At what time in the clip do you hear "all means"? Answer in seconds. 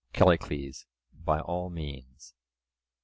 1.41-2.33